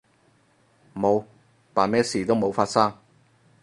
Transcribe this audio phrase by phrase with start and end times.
[0.95, 1.23] 冇，
[1.75, 2.91] 扮咩事都冇發生